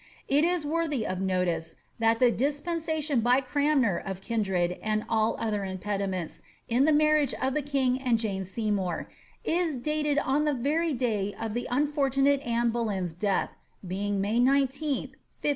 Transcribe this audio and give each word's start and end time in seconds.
It 0.27 0.43
is 0.43 0.65
worthy 0.65 1.05
of 1.05 1.21
notice, 1.21 1.75
that 1.99 2.17
the 2.19 2.31
dispensation 2.31 3.21
by 3.21 3.39
Cranmer 3.39 3.97
of 3.97 4.19
kindred 4.19 4.79
and 4.81 5.05
all 5.07 5.35
other 5.37 5.63
impediments 5.63 6.41
in 6.67 6.85
the 6.85 6.91
marriage 6.91 7.35
of 7.35 7.53
the 7.53 7.61
king 7.61 8.01
and 8.01 8.17
Jane 8.17 8.43
Seymour, 8.43 9.07
is 9.43 9.77
dated 9.77 10.17
on 10.17 10.43
the 10.45 10.55
very 10.55 10.93
day 10.95 11.35
of 11.39 11.53
the 11.53 11.67
unfortunate 11.69 12.41
Anne 12.41 12.71
Boleyn's 12.71 13.13
death, 13.13 13.55
being 13.87 14.19
May 14.19 14.39
19th, 14.39 15.13
1536. 15.13 15.17